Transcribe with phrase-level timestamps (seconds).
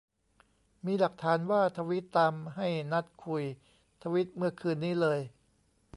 [0.85, 3.43] มีหลักฐานว่าทวีตตามให้นัดคุย
[4.03, 5.19] ทวีตเมื่อคืนนี้เลย